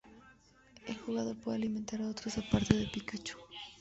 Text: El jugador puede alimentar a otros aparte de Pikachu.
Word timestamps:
El 0.87 0.97
jugador 0.97 1.37
puede 1.37 1.57
alimentar 1.57 2.01
a 2.01 2.09
otros 2.09 2.35
aparte 2.39 2.75
de 2.75 2.87
Pikachu. 2.87 3.37